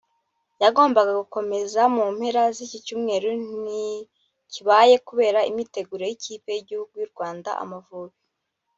yagombaga 0.63 1.11
gukomeza 1.21 1.81
mu 1.95 2.03
mpera 2.15 2.41
z’icyi 2.55 2.77
cyumweru 2.85 3.29
ntikibaye 3.61 4.95
kubera 5.07 5.39
imyiteguro 5.49 6.03
y’ikipe 6.09 6.49
y’igihugu 6.53 6.93
y’u 7.01 7.11
Rwanda 7.13 7.51
Amavubi 7.63 8.17